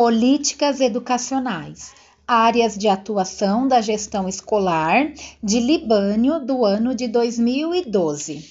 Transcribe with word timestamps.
Políticas 0.00 0.80
educacionais. 0.80 1.92
Áreas 2.24 2.78
de 2.78 2.86
atuação 2.86 3.66
da 3.66 3.80
gestão 3.80 4.28
escolar 4.28 5.12
de 5.42 5.58
Libânio 5.58 6.38
do 6.38 6.64
ano 6.64 6.94
de 6.94 7.08
2012. 7.08 8.48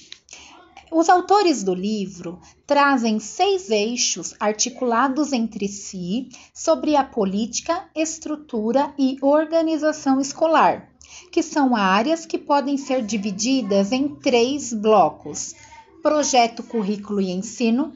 Os 0.92 1.08
autores 1.08 1.62
do 1.62 1.72
livro 1.72 2.38
trazem 2.66 3.18
seis 3.18 3.70
eixos 3.70 4.34
articulados 4.38 5.32
entre 5.32 5.68
si 5.68 6.28
sobre 6.52 6.94
a 6.94 7.02
política, 7.02 7.88
estrutura 7.96 8.92
e 8.98 9.16
organização 9.22 10.20
escolar, 10.20 10.90
que 11.32 11.42
são 11.42 11.74
áreas 11.74 12.26
que 12.26 12.36
podem 12.36 12.76
ser 12.76 13.02
divididas 13.02 13.90
em 13.90 14.06
três 14.16 14.74
blocos: 14.74 15.54
projeto, 16.02 16.62
currículo 16.62 17.22
e 17.22 17.30
ensino, 17.30 17.94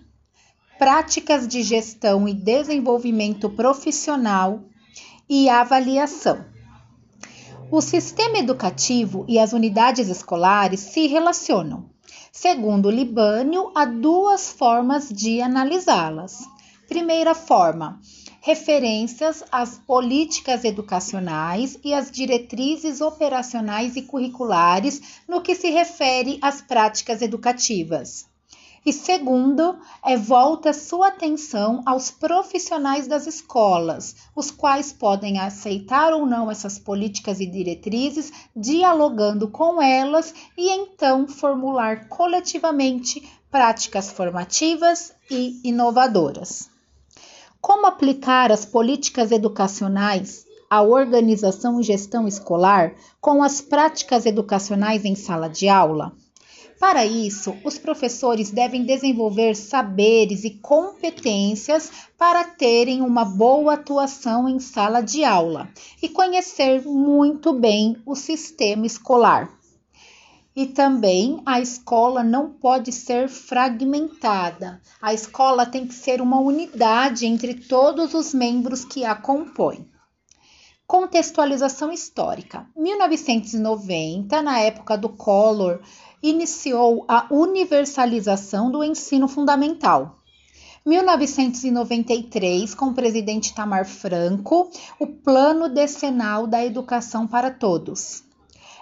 práticas 0.83 1.47
de 1.47 1.63
gestão 1.63 2.27
e 2.27 2.35
desenvolvimento 2.35 3.49
profissional 3.49 4.65
e 5.29 5.49
avaliação. 5.49 6.45
O 7.71 7.81
sistema 7.81 8.39
educativo 8.39 9.25
e 9.29 9.39
as 9.39 9.53
unidades 9.53 10.09
escolares 10.09 10.81
se 10.81 11.07
relacionam. 11.07 11.89
Segundo 12.33 12.91
Libânio, 12.91 13.71
há 13.77 13.85
duas 13.85 14.51
formas 14.51 15.09
de 15.09 15.41
analisá-las. 15.41 16.41
Primeira 16.89 17.33
forma, 17.33 18.01
referências 18.41 19.45
às 19.53 19.79
políticas 19.79 20.65
educacionais 20.65 21.79
e 21.85 21.95
às 21.95 22.11
diretrizes 22.11 23.01
operacionais 23.01 23.95
e 23.95 24.03
curriculares 24.03 25.23
no 25.29 25.43
que 25.43 25.55
se 25.55 25.71
refere 25.71 26.41
às 26.43 26.61
práticas 26.61 27.23
educativas. 27.23 28.32
E 28.85 28.93
segundo, 28.93 29.79
é 30.05 30.17
volta 30.17 30.73
sua 30.73 31.09
atenção 31.09 31.83
aos 31.87 32.11
profissionais 32.11 33.07
das 33.07 33.29
escolas, 33.29 34.17
os 34.35 34.51
quais 34.51 34.93
podem 34.93 35.39
aceitar 35.39 36.13
ou 36.13 36.27
não 36.27 36.51
essas 36.51 36.81
políticas 36.81 37.39
e 37.39 37.47
diretrizes, 37.47 38.33
dialogando 38.57 39.47
com 39.47 39.81
elas 39.81 40.35
e 40.59 40.69
então 40.69 41.29
formular 41.29 42.09
coletivamente 42.09 43.23
práticas 43.49 44.11
formativas 44.11 45.13
e 45.31 45.61
inovadoras. 45.63 46.69
Como 47.61 47.87
aplicar 47.87 48.51
as 48.51 48.65
políticas 48.65 49.31
educacionais 49.31 50.45
à 50.69 50.83
organização 50.83 51.79
e 51.81 51.85
gestão 51.85 52.27
escolar 52.27 52.95
com 53.21 53.45
as 53.45 53.61
práticas 53.61 54.27
educacionais 54.27 55.05
em 55.05 55.15
sala 55.15 55.49
de 55.49 55.69
aula? 55.69 56.13
Para 56.83 57.07
isso, 57.07 57.57
os 57.65 57.79
professores 57.79 58.51
devem 58.51 58.85
desenvolver 58.85 59.55
saberes 59.55 60.43
e 60.43 60.51
competências 60.51 61.89
para 62.19 62.43
terem 62.43 63.03
uma 63.03 63.25
boa 63.25 63.75
atuação 63.75 64.49
em 64.49 64.59
sala 64.59 65.01
de 65.01 65.23
aula 65.23 65.69
e 66.03 66.09
conhecer 66.09 66.85
muito 66.85 67.53
bem 67.53 68.03
o 68.05 68.17
sistema 68.17 68.85
escolar. 68.85 69.49
E 70.57 70.67
também 70.67 71.41
a 71.47 71.61
escola 71.61 72.25
não 72.25 72.51
pode 72.51 72.91
ser 72.91 73.29
fragmentada. 73.29 74.81
A 75.01 75.15
escola 75.15 75.65
tem 75.65 75.87
que 75.87 75.95
ser 75.95 76.21
uma 76.21 76.41
unidade 76.41 77.27
entre 77.27 77.55
todos 77.55 78.13
os 78.13 78.35
membros 78.35 78.85
que 78.85 79.05
a 79.05 79.15
compõem. 79.15 79.89
Contextualização 80.85 81.93
histórica. 81.93 82.67
1990, 82.77 84.43
na 84.43 84.59
época 84.59 84.99
do 84.99 85.09
Collor, 85.09 85.81
iniciou 86.23 87.05
a 87.09 87.27
universalização 87.31 88.71
do 88.71 88.85
ensino 88.85 89.27
fundamental. 89.27 90.19
1993, 90.85 92.75
com 92.75 92.87
o 92.87 92.95
presidente 92.95 93.55
Tamar 93.55 93.85
Franco, 93.87 94.71
o 94.99 95.07
Plano 95.07 95.69
Decenal 95.69 96.47
da 96.47 96.65
Educação 96.65 97.27
para 97.27 97.51
Todos. 97.51 98.25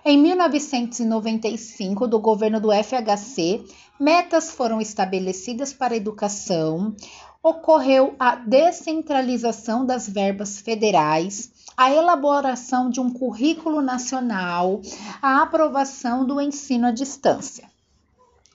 Em 0.04 0.16
1995, 0.16 2.06
do 2.06 2.18
governo 2.18 2.58
do 2.58 2.70
FHC, 2.72 3.62
metas 3.98 4.50
foram 4.50 4.80
estabelecidas 4.80 5.74
para 5.74 5.92
a 5.92 5.96
educação, 5.96 6.96
ocorreu 7.42 8.14
a 8.18 8.34
descentralização 8.34 9.84
das 9.84 10.08
verbas 10.08 10.58
federais, 10.60 11.52
a 11.76 11.92
elaboração 11.92 12.90
de 12.90 13.00
um 13.00 13.10
currículo 13.10 13.80
nacional, 13.80 14.80
a 15.20 15.42
aprovação 15.42 16.24
do 16.24 16.40
ensino 16.40 16.86
à 16.86 16.90
distância. 16.90 17.68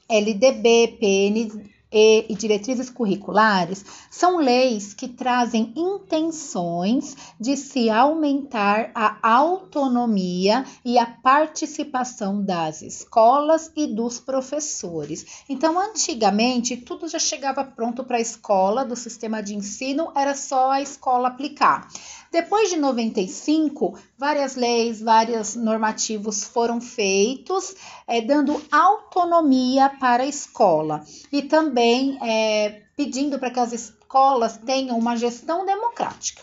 LDB, 0.09 0.98
PN, 1.00 1.75
e 1.97 2.35
diretrizes 2.35 2.89
curriculares 2.89 3.85
são 4.11 4.38
leis 4.38 4.94
que 4.94 5.07
trazem 5.07 5.72
intenções 5.73 7.16
de 7.39 7.56
se 7.56 7.89
aumentar 7.89 8.91
a 8.94 9.17
autonomia 9.22 10.66
e 10.83 11.00
a 11.00 11.06
participação 11.06 12.44
das 12.44 12.81
escolas 12.81 13.72
e 13.78 13.88
dos 13.88 14.19
professores. 14.19 15.44
Então, 15.47 15.79
antigamente, 15.79 16.75
tudo 16.75 17.07
já 17.07 17.19
chegava 17.19 17.63
pronto 17.63 18.03
para 18.03 18.17
a 18.17 18.22
escola, 18.22 18.83
do 18.83 18.95
sistema 18.95 19.41
de 19.41 19.56
ensino, 19.56 20.12
era 20.13 20.35
só 20.35 20.72
a 20.72 20.81
escola 20.81 21.29
aplicar. 21.29 21.88
Depois 22.29 22.69
de 22.69 22.75
95, 22.75 23.97
várias 24.17 24.57
leis, 24.57 25.01
vários 25.01 25.56
normativos 25.56 26.44
foram 26.44 26.81
feitos, 26.81 27.73
é, 28.06 28.19
dando 28.19 28.62
autonomia 28.69 29.89
para 29.97 30.23
a 30.23 30.27
escola 30.27 31.06
e 31.31 31.44
também 31.44 31.84
é, 32.22 32.81
pedindo 32.96 33.38
para 33.38 33.51
que 33.51 33.59
as 33.59 33.73
escolas 33.73 34.57
tenham 34.57 34.97
uma 34.97 35.16
gestão 35.16 35.66
democrática. 35.66 36.41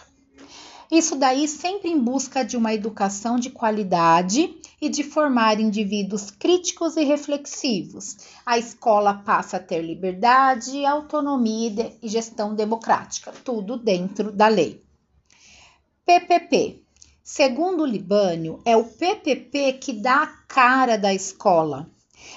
Isso 0.90 1.16
daí 1.16 1.48
sempre 1.48 1.88
em 1.88 1.98
busca 1.98 2.44
de 2.44 2.54
uma 2.54 2.74
educação 2.74 3.38
de 3.38 3.48
qualidade 3.48 4.54
e 4.78 4.90
de 4.90 5.02
formar 5.02 5.58
indivíduos 5.58 6.30
críticos 6.30 6.98
e 6.98 7.04
reflexivos. 7.04 8.18
A 8.44 8.58
escola 8.58 9.14
passa 9.14 9.56
a 9.56 9.60
ter 9.60 9.80
liberdade, 9.80 10.84
autonomia 10.84 11.96
e 12.02 12.08
gestão 12.08 12.54
democrática, 12.54 13.32
tudo 13.42 13.78
dentro 13.78 14.30
da 14.30 14.48
lei. 14.48 14.84
PPP. 16.04 16.82
Segundo 17.22 17.86
Libânio, 17.86 18.60
é 18.64 18.76
o 18.76 18.84
PPP 18.84 19.74
que 19.74 19.94
dá 19.94 20.24
a 20.24 20.26
cara 20.26 20.98
da 20.98 21.14
escola. 21.14 21.88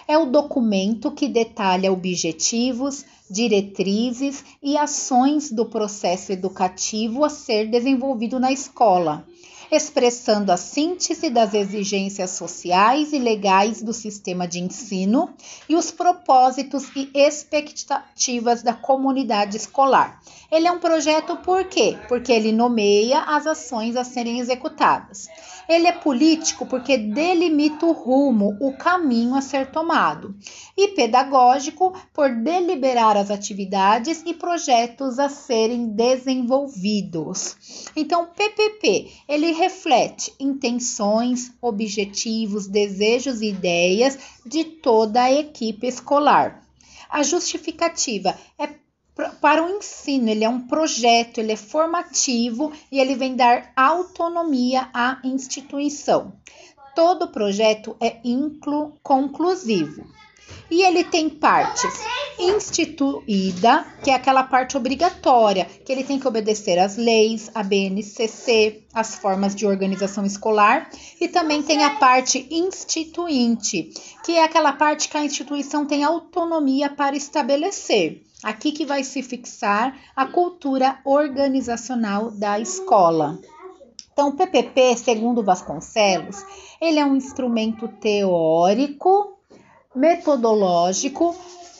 É 0.07 0.17
o 0.17 0.25
documento 0.25 1.11
que 1.11 1.28
detalha 1.28 1.91
objetivos, 1.91 3.06
diretrizes 3.29 4.44
e 4.61 4.78
ações 4.78 5.51
do 5.51 5.66
processo 5.66 6.31
educativo 6.31 7.23
a 7.23 7.29
ser 7.29 7.67
desenvolvido 7.69 8.39
na 8.39 8.51
escola, 8.51 9.25
expressando 9.71 10.51
a 10.51 10.57
síntese 10.57 11.29
das 11.29 11.53
exigências 11.53 12.31
sociais 12.31 13.13
e 13.13 13.19
legais 13.19 13.81
do 13.81 13.93
sistema 13.93 14.47
de 14.47 14.59
ensino 14.59 15.33
e 15.67 15.75
os 15.75 15.91
propósitos 15.91 16.89
e 16.95 17.09
expectativas 17.13 18.63
da 18.63 18.73
comunidade 18.73 19.57
escolar, 19.57 20.21
ele 20.51 20.67
é 20.67 20.71
um 20.71 20.79
projeto 20.79 21.37
por 21.37 21.65
quê? 21.65 21.97
Porque 22.07 22.31
ele 22.31 22.51
nomeia 22.51 23.21
as 23.21 23.47
ações 23.47 23.95
a 23.95 24.03
serem 24.03 24.39
executadas. 24.39 25.27
Ele 25.67 25.87
é 25.87 25.91
político 25.91 26.65
porque 26.65 26.97
delimita 26.97 27.85
o 27.85 27.91
rumo, 27.91 28.55
o 28.59 28.77
caminho 28.77 29.35
a 29.35 29.41
ser 29.41 29.71
tomado. 29.71 30.35
E 30.77 30.89
pedagógico 30.89 31.93
por 32.13 32.29
deliberar 32.29 33.17
as 33.17 33.31
atividades 33.31 34.21
e 34.25 34.33
projetos 34.33 35.17
a 35.17 35.27
serem 35.27 35.87
desenvolvidos. 35.87 37.55
Então, 37.95 38.27
PPP, 38.27 39.11
ele 39.27 39.51
reflete 39.55 40.33
intenções, 40.39 41.51
objetivos, 41.61 42.67
desejos 42.67 43.41
e 43.41 43.49
ideias 43.49 44.17
de 44.45 44.63
toda 44.63 45.23
a 45.23 45.31
equipe 45.31 45.88
escolar. 45.88 46.63
A 47.09 47.23
justificativa 47.23 48.38
é 48.59 48.67
para 49.39 49.63
o 49.63 49.77
ensino, 49.77 50.29
ele 50.29 50.44
é 50.44 50.49
um 50.49 50.67
projeto, 50.67 51.38
ele 51.38 51.53
é 51.53 51.56
formativo 51.56 52.74
e 52.91 53.00
ele 53.00 53.15
vem 53.15 53.35
dar 53.35 53.71
autonomia 53.75 54.89
à 54.94 55.19
instituição. 55.24 56.33
Todo 56.94 57.30
projeto 57.30 57.95
é 58.01 58.19
conclusivo. 59.01 60.06
E 60.69 60.81
ele 60.81 61.03
tem 61.03 61.30
partes 61.30 61.94
instituída, 62.39 63.86
que 64.03 64.09
é 64.09 64.13
aquela 64.13 64.44
parte 64.44 64.75
obrigatória, 64.75 65.65
que 65.65 65.92
ele 65.92 66.03
tem 66.03 66.19
que 66.19 66.27
obedecer 66.27 66.77
às 66.80 66.97
leis, 66.97 67.50
a 67.53 67.63
BNCC, 67.63 68.83
as 68.94 69.15
formas 69.15 69.56
de 69.56 69.65
organização 69.65 70.25
escolar, 70.25 70.89
e 71.19 71.27
também 71.27 71.62
tem 71.63 71.83
a 71.83 71.92
parte 71.95 72.47
instituinte, 72.51 73.94
que 74.24 74.33
é 74.33 74.44
aquela 74.44 74.74
parte 74.74 75.07
que 75.07 75.18
a 75.18 75.24
instituição 75.24 75.86
tem 75.86 76.03
autonomia 76.03 76.89
para 76.89 77.15
estabelecer. 77.15 78.24
Aqui 78.44 78.71
que 78.71 78.86
vai 78.86 79.03
se 79.03 79.24
fixar 79.24 79.97
a 80.15 80.25
cultura 80.25 81.00
organizacional 81.03 82.30
da 82.31 82.59
escola. 82.59 83.39
Então, 84.12 84.30
o 84.30 84.33
PPP, 84.33 84.95
segundo 84.97 85.44
Vasconcelos, 85.44 86.44
ele 86.80 87.00
é 87.00 87.06
um 87.06 87.15
instrumento 87.15 87.88
teórico, 87.88 89.34
metodológico, 89.95 91.36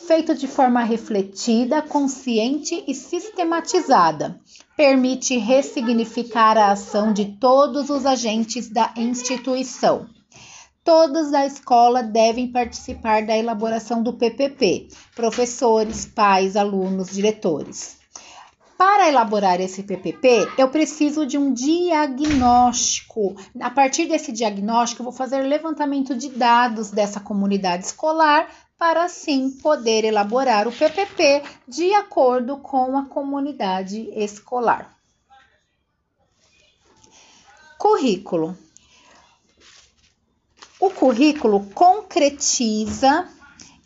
feito 0.08 0.36
de 0.36 0.48
forma 0.48 0.84
refletida, 0.84 1.82
consciente 1.82 2.84
e 2.88 2.94
sistematizada. 2.94 4.40
Permite 4.78 5.38
ressignificar 5.38 6.58
a 6.58 6.72
ação 6.72 7.12
de 7.12 7.26
todos 7.40 7.90
os 7.90 8.06
agentes 8.06 8.70
da 8.70 8.94
instituição. 8.96 10.08
Todos 10.84 11.32
da 11.32 11.46
escola 11.46 12.04
devem 12.04 12.52
participar 12.52 13.26
da 13.26 13.36
elaboração 13.36 14.04
do 14.04 14.14
PPP: 14.14 14.88
professores, 15.16 16.06
pais, 16.06 16.56
alunos, 16.56 17.10
diretores. 17.10 18.05
Para 18.78 19.08
elaborar 19.08 19.62
esse 19.62 19.84
PPP, 19.84 20.50
eu 20.58 20.68
preciso 20.70 21.26
de 21.26 21.38
um 21.38 21.54
diagnóstico. 21.54 23.36
A 23.62 23.70
partir 23.70 24.06
desse 24.06 24.34
diagnóstico, 24.34 25.02
eu 25.02 25.06
vou 25.06 25.14
fazer 25.14 25.42
levantamento 25.44 26.14
de 26.14 26.30
dados 26.30 26.92
dessa 26.92 27.22
comunidade 27.22 27.86
escolar 27.86 28.50
para 28.78 29.06
assim 29.06 29.52
poder 29.52 30.04
elaborar 30.04 30.68
o 30.68 30.72
PPP 30.74 31.42
de 31.66 31.94
acordo 31.94 32.58
com 32.58 32.98
a 32.98 33.06
comunidade 33.06 34.10
escolar. 34.14 34.98
Currículo. 37.78 38.58
O 40.80 40.90
currículo 40.90 41.66
concretiza 41.74 43.30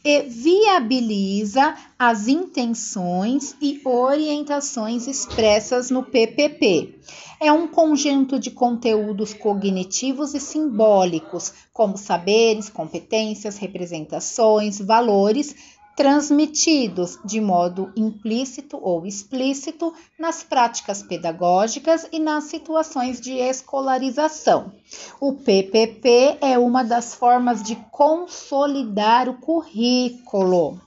e 0.04 0.22
viabiliza 0.24 1.76
as 1.98 2.28
intenções 2.28 3.56
e 3.62 3.82
orientações 3.84 5.08
expressas 5.08 5.90
no 5.90 6.04
PPP. 6.04 6.96
É 7.42 7.52
um 7.52 7.68
conjunto 7.68 8.40
de 8.40 8.52
conteúdos 8.52 9.34
cognitivos 9.34 10.34
e 10.34 10.40
simbólicos, 10.40 11.54
como 11.74 11.98
saberes, 11.98 12.70
competências, 12.70 13.58
representações, 13.58 14.80
valores 14.80 15.56
transmitidos 16.00 17.20
de 17.26 17.42
modo 17.42 17.92
implícito 17.94 18.80
ou 18.82 19.06
explícito 19.06 19.94
nas 20.18 20.42
práticas 20.42 21.04
pedagógicas 21.04 22.08
e 22.10 22.22
nas 22.22 22.46
situações 22.46 23.20
de 23.20 23.34
escolarização. 23.34 24.72
O 25.20 25.34
PPP 25.34 26.38
é 26.40 26.58
uma 26.58 26.86
das 26.86 27.14
formas 27.14 27.62
de 27.62 27.76
consolidar 27.92 29.28
o 29.28 29.42
currículo. 29.42 30.80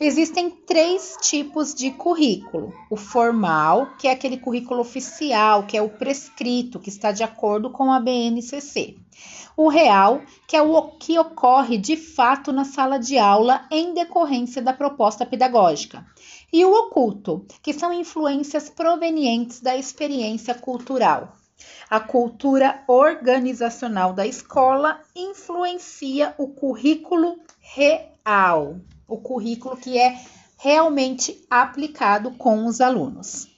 Existem 0.00 0.50
três 0.50 1.16
tipos 1.20 1.74
de 1.74 1.90
currículo: 1.90 2.72
o 2.90 2.96
formal, 2.96 3.96
que 3.98 4.06
é 4.06 4.12
aquele 4.12 4.38
currículo 4.38 4.80
oficial, 4.80 5.64
que 5.64 5.76
é 5.76 5.82
o 5.82 5.88
prescrito, 5.88 6.78
que 6.78 6.88
está 6.88 7.12
de 7.12 7.22
acordo 7.22 7.70
com 7.70 7.92
a 7.92 7.98
BNCC 7.98 8.96
o 9.58 9.66
real, 9.66 10.22
que 10.46 10.56
é 10.56 10.62
o 10.62 10.82
que 10.92 11.18
ocorre 11.18 11.76
de 11.76 11.96
fato 11.96 12.52
na 12.52 12.64
sala 12.64 12.96
de 12.96 13.18
aula 13.18 13.66
em 13.72 13.92
decorrência 13.92 14.62
da 14.62 14.72
proposta 14.72 15.26
pedagógica, 15.26 16.06
e 16.52 16.64
o 16.64 16.72
oculto, 16.72 17.44
que 17.60 17.72
são 17.72 17.92
influências 17.92 18.70
provenientes 18.70 19.60
da 19.60 19.76
experiência 19.76 20.54
cultural. 20.54 21.36
A 21.90 21.98
cultura 21.98 22.84
organizacional 22.86 24.12
da 24.12 24.24
escola 24.24 25.00
influencia 25.16 26.36
o 26.38 26.46
currículo 26.46 27.40
real, 27.58 28.76
o 29.08 29.16
currículo 29.16 29.76
que 29.76 29.98
é 29.98 30.20
realmente 30.58 31.44
aplicado 31.50 32.30
com 32.32 32.66
os 32.66 32.80
alunos. 32.80 33.48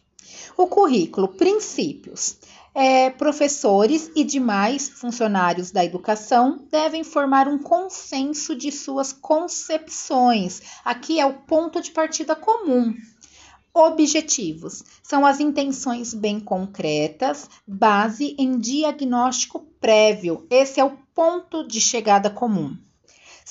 O 0.56 0.66
currículo, 0.66 1.28
princípios 1.28 2.38
é, 2.74 3.10
professores 3.10 4.10
e 4.14 4.22
demais 4.22 4.88
funcionários 4.88 5.70
da 5.70 5.84
educação 5.84 6.64
devem 6.70 7.02
formar 7.02 7.48
um 7.48 7.58
consenso 7.58 8.54
de 8.54 8.70
suas 8.70 9.12
concepções. 9.12 10.62
Aqui 10.84 11.18
é 11.18 11.26
o 11.26 11.34
ponto 11.34 11.80
de 11.80 11.90
partida 11.90 12.36
comum. 12.36 12.94
Objetivos 13.72 14.82
são 15.02 15.24
as 15.24 15.38
intenções 15.40 16.12
bem 16.12 16.40
concretas, 16.40 17.48
base 17.66 18.34
em 18.38 18.58
diagnóstico 18.58 19.60
prévio. 19.80 20.46
Esse 20.50 20.80
é 20.80 20.84
o 20.84 20.96
ponto 21.14 21.66
de 21.66 21.80
chegada 21.80 22.28
comum. 22.30 22.76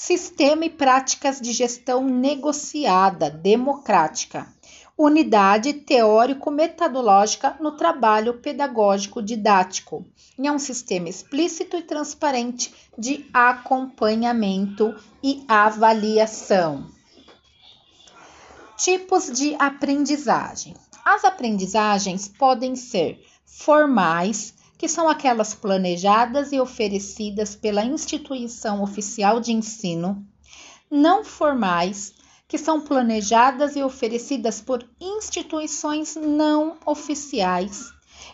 Sistema 0.01 0.63
e 0.63 0.69
práticas 0.69 1.41
de 1.41 1.51
gestão 1.51 2.05
negociada, 2.05 3.29
democrática 3.29 4.47
unidade 4.97 5.73
teórico-metodológica 5.73 7.57
no 7.59 7.73
trabalho 7.73 8.39
pedagógico 8.39 9.21
didático. 9.21 10.05
E 10.37 10.47
é 10.47 10.51
um 10.51 10.57
sistema 10.57 11.09
explícito 11.09 11.75
e 11.75 11.83
transparente 11.83 12.73
de 12.97 13.25
acompanhamento 13.33 14.95
e 15.21 15.43
avaliação. 15.49 16.89
Tipos 18.77 19.29
de 19.29 19.53
aprendizagem. 19.59 20.75
As 21.03 21.25
aprendizagens 21.25 22.29
podem 22.29 22.73
ser 22.77 23.21
formais, 23.45 24.53
que 24.79 24.87
são 24.87 25.09
aquelas 25.09 25.53
planejadas 25.53 26.53
e 26.53 26.59
oferecidas 26.59 27.53
pela 27.53 27.83
instituição 27.83 28.81
oficial 28.81 29.41
de 29.41 29.51
ensino, 29.51 30.25
não 30.89 31.21
formais, 31.21 32.13
que 32.47 32.57
são 32.57 32.79
planejadas 32.79 33.75
e 33.75 33.83
oferecidas 33.83 34.61
por 34.61 34.89
instituições 35.01 36.15
não 36.15 36.77
oficiais 36.85 37.91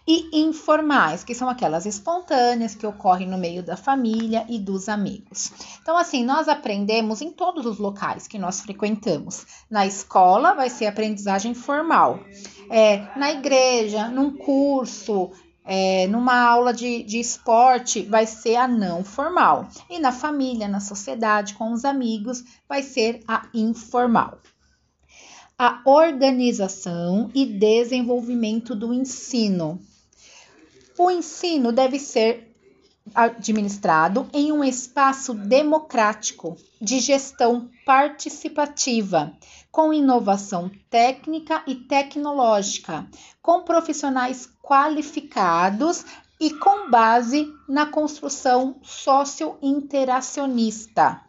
e 0.07 0.39
informais, 0.45 1.24
que 1.24 1.33
são 1.33 1.50
aquelas 1.50 1.88
espontâneas 1.88 2.75
que 2.75 2.86
ocorrem 2.86 3.27
no 3.27 3.39
meio 3.39 3.63
da 3.63 3.75
família 3.75 4.45
e 4.47 4.59
dos 4.59 4.88
amigos. 4.88 5.51
Então, 5.81 5.97
assim, 5.97 6.24
nós 6.24 6.47
aprendemos 6.47 7.21
em 7.21 7.31
todos 7.31 7.65
os 7.65 7.80
locais 7.80 8.27
que 8.27 8.38
nós 8.38 8.62
frequentamos. 8.62 9.45
Na 9.69 9.88
escola 9.88 10.53
vai 10.53 10.69
ser 10.69 10.86
aprendizagem 10.86 11.56
formal, 11.56 12.19
é, 12.69 13.07
na 13.18 13.31
igreja, 13.31 14.07
num 14.07 14.38
curso, 14.38 15.31
é, 15.65 16.06
numa 16.07 16.39
aula 16.39 16.71
de, 16.71 17.01
de 17.03 17.19
esporte 17.19 18.03
vai 18.03 18.27
ser 18.27 18.56
a 18.56 18.67
não 18.67 19.03
formal, 19.03 19.67
e 19.89 19.97
na 19.97 20.12
família, 20.12 20.67
na 20.67 20.79
sociedade, 20.79 21.56
com 21.56 21.73
os 21.73 21.83
amigos, 21.83 22.44
vai 22.69 22.83
ser 22.83 23.21
a 23.27 23.47
informal. 23.53 24.39
A 25.57 25.81
organização 25.85 27.31
e 27.33 27.45
desenvolvimento 27.45 28.75
do 28.75 28.94
ensino. 28.94 29.79
O 30.97 31.09
ensino 31.09 31.71
deve 31.71 31.97
ser 31.97 32.55
administrado 33.15 34.27
em 34.33 34.51
um 34.51 34.62
espaço 34.63 35.33
democrático 35.33 36.57
de 36.81 37.00
gestão 37.00 37.69
participativa, 37.85 39.31
com 39.71 39.94
inovação 39.94 40.69
técnica 40.89 41.63
e 41.65 41.75
tecnológica, 41.75 43.07
com 43.41 43.63
profissionais 43.63 44.49
qualificados 44.61 46.04
e 46.40 46.51
com 46.51 46.90
base 46.90 47.51
na 47.68 47.85
construção 47.85 48.78
socio-interacionista. 48.83 51.21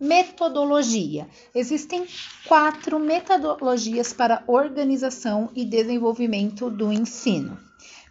Metodologia. 0.00 1.28
Existem 1.54 2.06
quatro 2.46 2.98
metodologias 2.98 4.14
para 4.14 4.42
organização 4.46 5.50
e 5.54 5.64
desenvolvimento 5.64 6.70
do 6.70 6.90
ensino. 6.90 7.58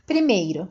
Primeiro, 0.06 0.70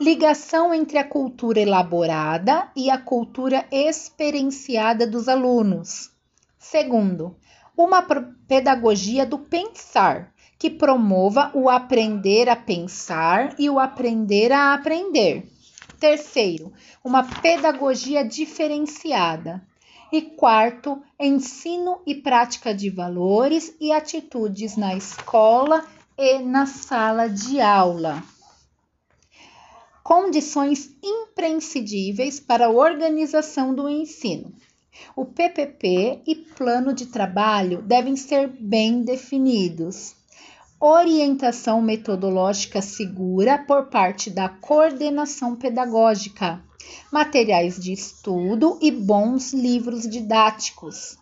ligação 0.00 0.72
entre 0.72 0.96
a 0.96 1.02
cultura 1.02 1.58
elaborada 1.58 2.70
e 2.76 2.88
a 2.88 2.96
cultura 2.96 3.66
experienciada 3.70 5.04
dos 5.04 5.28
alunos. 5.28 6.10
Segundo, 6.56 7.36
uma 7.76 8.02
pedagogia 8.46 9.26
do 9.26 9.38
pensar, 9.38 10.32
que 10.56 10.70
promova 10.70 11.50
o 11.52 11.68
aprender 11.68 12.48
a 12.48 12.54
pensar 12.54 13.54
e 13.58 13.68
o 13.68 13.78
aprender 13.78 14.52
a 14.52 14.74
aprender. 14.74 15.48
Terceiro, 15.98 16.72
uma 17.02 17.24
pedagogia 17.24 18.24
diferenciada. 18.24 19.62
E 20.12 20.22
quarto, 20.22 21.02
ensino 21.18 22.00
e 22.06 22.14
prática 22.14 22.72
de 22.72 22.88
valores 22.88 23.74
e 23.80 23.92
atitudes 23.92 24.76
na 24.76 24.94
escola 24.94 25.84
e 26.16 26.38
na 26.38 26.66
sala 26.66 27.28
de 27.28 27.60
aula 27.60 28.22
condições 30.08 30.90
imprescindíveis 31.04 32.40
para 32.40 32.64
a 32.64 32.70
organização 32.70 33.74
do 33.74 33.86
ensino. 33.90 34.50
O 35.14 35.26
PPP 35.26 36.22
e 36.26 36.34
plano 36.34 36.94
de 36.94 37.04
trabalho 37.04 37.82
devem 37.82 38.16
ser 38.16 38.48
bem 38.48 39.02
definidos. 39.02 40.14
Orientação 40.80 41.82
metodológica 41.82 42.80
segura 42.80 43.58
por 43.58 43.90
parte 43.90 44.30
da 44.30 44.48
coordenação 44.48 45.54
pedagógica, 45.54 46.64
materiais 47.12 47.78
de 47.78 47.92
estudo 47.92 48.78
e 48.80 48.90
bons 48.90 49.52
livros 49.52 50.08
didáticos. 50.08 51.18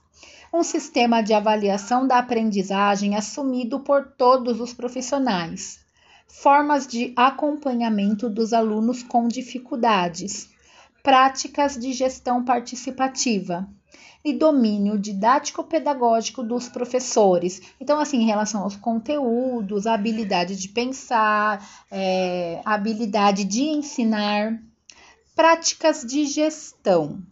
Um 0.55 0.62
sistema 0.62 1.23
de 1.23 1.35
avaliação 1.35 2.07
da 2.07 2.19
aprendizagem 2.19 3.16
assumido 3.16 3.81
por 3.81 4.12
todos 4.16 4.61
os 4.61 4.73
profissionais 4.73 5.85
formas 6.26 6.87
de 6.87 7.12
acompanhamento 7.16 8.28
dos 8.28 8.52
alunos 8.52 9.02
com 9.02 9.28
dificuldades, 9.28 10.49
práticas 11.02 11.76
de 11.76 11.92
gestão 11.92 12.45
participativa, 12.45 13.68
e 14.26 14.33
domínio 14.33 14.99
didático-pedagógico 14.99 16.42
dos 16.42 16.68
professores. 16.68 17.62
Então, 17.80 18.00
assim, 18.00 18.23
em 18.23 18.26
relação 18.26 18.64
aos 18.64 18.75
conteúdos, 18.75 19.87
habilidade 19.87 20.56
de 20.56 20.68
pensar, 20.68 21.64
é, 21.88 22.61
habilidade 22.64 23.45
de 23.45 23.62
ensinar, 23.62 24.61
práticas 25.37 26.04
de 26.04 26.26
gestão. 26.26 27.23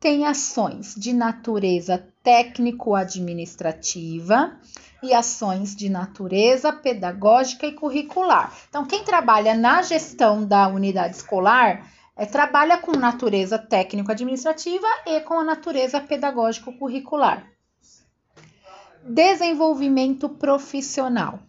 Tem 0.00 0.26
ações 0.26 0.96
de 0.96 1.12
natureza 1.12 2.11
técnico-administrativa 2.22 4.56
e 5.02 5.12
ações 5.12 5.74
de 5.74 5.88
natureza 5.88 6.72
pedagógica 6.72 7.66
e 7.66 7.72
curricular. 7.72 8.56
Então, 8.68 8.86
quem 8.86 9.02
trabalha 9.02 9.54
na 9.54 9.82
gestão 9.82 10.44
da 10.44 10.68
unidade 10.68 11.16
escolar 11.16 11.90
é, 12.16 12.24
trabalha 12.26 12.78
com 12.78 12.92
natureza 12.92 13.58
técnico-administrativa 13.58 14.86
e 15.06 15.20
com 15.20 15.40
a 15.40 15.44
natureza 15.44 16.00
pedagógico-curricular. 16.00 17.44
Desenvolvimento 19.02 20.28
profissional. 20.28 21.40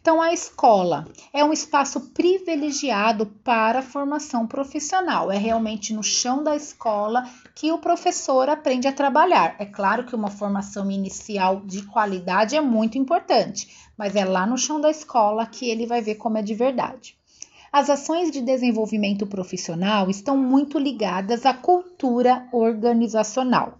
Então, 0.00 0.22
a 0.22 0.32
escola 0.32 1.06
é 1.30 1.44
um 1.44 1.52
espaço 1.52 2.00
privilegiado 2.12 3.26
para 3.44 3.80
a 3.80 3.82
formação 3.82 4.46
profissional. 4.46 5.30
É 5.30 5.36
realmente 5.36 5.92
no 5.92 6.02
chão 6.02 6.42
da 6.42 6.56
escola 6.56 7.28
que 7.54 7.70
o 7.70 7.76
professor 7.76 8.48
aprende 8.48 8.88
a 8.88 8.94
trabalhar. 8.94 9.56
É 9.58 9.66
claro 9.66 10.06
que 10.06 10.16
uma 10.16 10.30
formação 10.30 10.90
inicial 10.90 11.60
de 11.66 11.82
qualidade 11.82 12.56
é 12.56 12.62
muito 12.62 12.96
importante, 12.96 13.68
mas 13.94 14.16
é 14.16 14.24
lá 14.24 14.46
no 14.46 14.56
chão 14.56 14.80
da 14.80 14.88
escola 14.88 15.44
que 15.44 15.68
ele 15.68 15.86
vai 15.86 16.00
ver 16.00 16.14
como 16.14 16.38
é 16.38 16.42
de 16.42 16.54
verdade. 16.54 17.14
As 17.70 17.90
ações 17.90 18.30
de 18.30 18.40
desenvolvimento 18.40 19.26
profissional 19.26 20.08
estão 20.08 20.34
muito 20.34 20.78
ligadas 20.78 21.44
à 21.44 21.52
cultura 21.52 22.48
organizacional. 22.52 23.78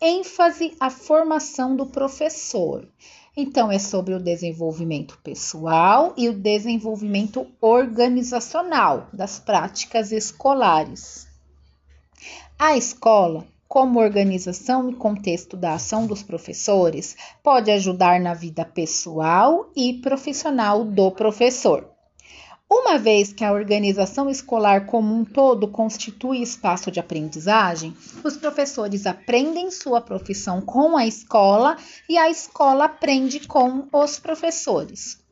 ênfase 0.00 0.74
à 0.80 0.88
formação 0.88 1.76
do 1.76 1.86
professor. 1.86 2.88
Então, 3.36 3.70
é 3.70 3.78
sobre 3.78 4.14
o 4.14 4.18
desenvolvimento 4.18 5.18
pessoal 5.22 6.14
e 6.16 6.26
o 6.28 6.32
desenvolvimento 6.32 7.46
organizacional 7.60 9.08
das 9.12 9.38
práticas 9.38 10.10
escolares. 10.10 11.28
A 12.58 12.78
escola, 12.78 13.46
como 13.68 14.00
organização 14.00 14.88
e 14.88 14.94
contexto 14.94 15.54
da 15.54 15.74
ação 15.74 16.06
dos 16.06 16.22
professores, 16.22 17.14
pode 17.42 17.70
ajudar 17.70 18.18
na 18.18 18.32
vida 18.32 18.64
pessoal 18.64 19.70
e 19.76 19.92
profissional 20.00 20.82
do 20.82 21.10
professor. 21.10 21.95
Uma 22.68 22.98
vez 22.98 23.32
que 23.32 23.44
a 23.44 23.52
organização 23.52 24.28
escolar 24.28 24.86
como 24.86 25.14
um 25.14 25.24
todo 25.24 25.68
constitui 25.68 26.42
espaço 26.42 26.90
de 26.90 26.98
aprendizagem, 26.98 27.96
os 28.24 28.36
professores 28.36 29.06
aprendem 29.06 29.70
sua 29.70 30.00
profissão 30.00 30.60
com 30.60 30.96
a 30.96 31.06
escola 31.06 31.76
e 32.08 32.18
a 32.18 32.28
escola 32.28 32.86
aprende 32.86 33.46
com 33.46 33.86
os 33.92 34.18
professores. 34.18 35.24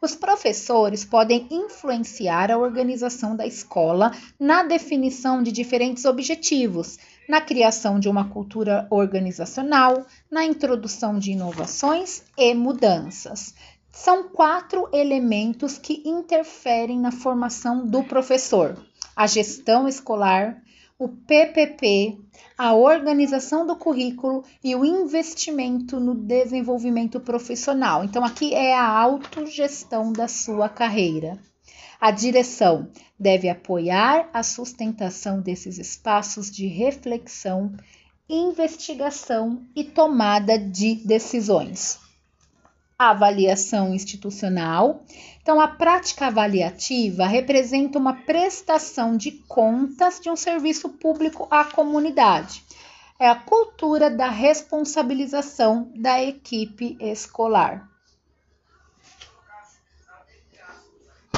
Os 0.00 0.14
professores 0.14 1.04
podem 1.04 1.48
influenciar 1.50 2.52
a 2.52 2.58
organização 2.58 3.34
da 3.34 3.46
escola 3.46 4.12
na 4.38 4.62
definição 4.62 5.42
de 5.42 5.50
diferentes 5.50 6.04
objetivos, 6.04 6.98
na 7.28 7.40
criação 7.40 7.98
de 7.98 8.08
uma 8.08 8.28
cultura 8.28 8.86
organizacional, 8.90 10.06
na 10.30 10.44
introdução 10.44 11.18
de 11.18 11.32
inovações 11.32 12.22
e 12.38 12.54
mudanças. 12.54 13.54
São 13.98 14.24
quatro 14.28 14.90
elementos 14.92 15.78
que 15.78 16.02
interferem 16.04 17.00
na 17.00 17.10
formação 17.10 17.86
do 17.86 18.04
professor: 18.04 18.76
a 19.16 19.26
gestão 19.26 19.88
escolar, 19.88 20.62
o 20.98 21.08
PPP, 21.08 22.18
a 22.58 22.74
organização 22.74 23.66
do 23.66 23.74
currículo 23.74 24.44
e 24.62 24.76
o 24.76 24.84
investimento 24.84 25.98
no 25.98 26.14
desenvolvimento 26.14 27.18
profissional. 27.20 28.04
Então, 28.04 28.22
aqui 28.22 28.52
é 28.54 28.74
a 28.74 28.86
autogestão 28.86 30.12
da 30.12 30.28
sua 30.28 30.68
carreira. 30.68 31.38
A 31.98 32.10
direção 32.10 32.90
deve 33.18 33.48
apoiar 33.48 34.28
a 34.30 34.42
sustentação 34.42 35.40
desses 35.40 35.78
espaços 35.78 36.50
de 36.50 36.66
reflexão, 36.66 37.74
investigação 38.28 39.62
e 39.74 39.82
tomada 39.82 40.58
de 40.58 40.96
decisões 40.96 42.04
avaliação 42.98 43.94
institucional. 43.94 45.04
Então, 45.42 45.60
a 45.60 45.68
prática 45.68 46.26
avaliativa 46.26 47.26
representa 47.26 47.98
uma 47.98 48.14
prestação 48.14 49.16
de 49.16 49.32
contas 49.32 50.18
de 50.20 50.30
um 50.30 50.36
serviço 50.36 50.88
público 50.88 51.46
à 51.50 51.64
comunidade. 51.64 52.64
É 53.18 53.28
a 53.28 53.34
cultura 53.34 54.10
da 54.10 54.28
responsabilização 54.28 55.90
da 55.94 56.22
equipe 56.22 56.96
escolar. 57.00 57.95